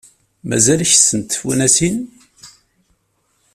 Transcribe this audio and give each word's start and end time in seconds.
Mazal 0.49 0.81
kessent 0.89 1.29
tifunasin? 1.31 1.95